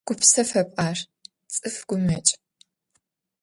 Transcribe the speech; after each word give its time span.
Гупсэфэп 0.07 0.69
ар, 0.87 0.99
цӏыф 1.53 1.77
гумэкӏ. 1.87 2.31